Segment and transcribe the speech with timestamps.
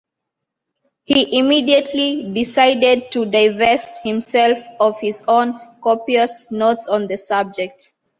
[1.03, 7.93] He immediately decided to divest himself of his own copious notes on the subject.